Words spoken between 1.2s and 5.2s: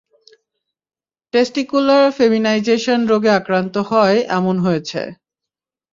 Testicular feminisation রোগে আক্রান্ত হওয়ায় এমন হয়েছে।